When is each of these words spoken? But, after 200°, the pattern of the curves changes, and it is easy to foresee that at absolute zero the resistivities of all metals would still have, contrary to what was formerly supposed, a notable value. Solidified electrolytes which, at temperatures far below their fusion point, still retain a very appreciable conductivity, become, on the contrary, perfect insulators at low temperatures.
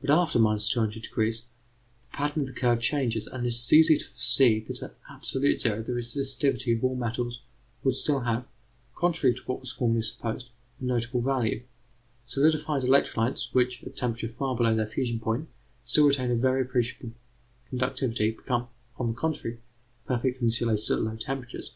But, 0.00 0.08
after 0.08 0.38
200°, 0.38 0.96
the 1.10 1.46
pattern 2.10 2.44
of 2.44 2.46
the 2.46 2.54
curves 2.54 2.82
changes, 2.86 3.26
and 3.26 3.44
it 3.44 3.48
is 3.48 3.70
easy 3.70 3.98
to 3.98 4.08
foresee 4.08 4.60
that 4.60 4.82
at 4.82 4.98
absolute 5.10 5.60
zero 5.60 5.82
the 5.82 5.92
resistivities 5.92 6.78
of 6.78 6.84
all 6.84 6.96
metals 6.96 7.42
would 7.84 7.94
still 7.94 8.20
have, 8.20 8.46
contrary 8.96 9.34
to 9.36 9.42
what 9.42 9.60
was 9.60 9.70
formerly 9.70 10.00
supposed, 10.00 10.48
a 10.80 10.84
notable 10.84 11.20
value. 11.20 11.64
Solidified 12.24 12.84
electrolytes 12.84 13.52
which, 13.52 13.84
at 13.84 13.94
temperatures 13.94 14.34
far 14.38 14.56
below 14.56 14.74
their 14.74 14.86
fusion 14.86 15.20
point, 15.20 15.50
still 15.84 16.06
retain 16.06 16.30
a 16.30 16.34
very 16.36 16.62
appreciable 16.62 17.12
conductivity, 17.68 18.30
become, 18.30 18.68
on 18.96 19.08
the 19.08 19.12
contrary, 19.12 19.60
perfect 20.06 20.40
insulators 20.40 20.90
at 20.90 21.02
low 21.02 21.14
temperatures. 21.14 21.72